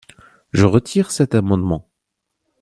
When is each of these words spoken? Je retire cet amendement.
Je 0.51 0.65
retire 0.65 1.11
cet 1.11 1.35
amendement. 1.35 1.91